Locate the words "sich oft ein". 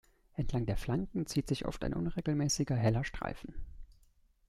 1.47-1.93